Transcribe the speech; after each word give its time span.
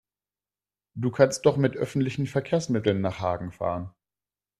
Du 0.95 1.11
kannst 1.11 1.45
doch 1.45 1.57
mit 1.57 1.77
öffentlichen 1.77 2.25
Verkehrsmitteln 2.25 3.01
nach 3.01 3.19
Hagen 3.19 3.51
fahren 3.51 3.93